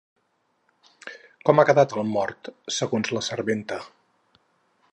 Com 1.49 1.61
ha 1.61 1.65
quedat 1.71 1.93
el 1.99 2.09
mort, 2.15 2.49
segons 2.79 3.13
la 3.17 3.25
serventa? 3.29 3.79